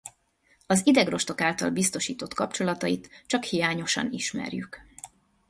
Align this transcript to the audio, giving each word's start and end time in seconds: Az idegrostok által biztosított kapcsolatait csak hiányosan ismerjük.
Az 0.67 0.87
idegrostok 0.87 1.41
által 1.41 1.69
biztosított 1.69 2.33
kapcsolatait 2.33 3.23
csak 3.25 3.43
hiányosan 3.43 4.11
ismerjük. 4.11 4.81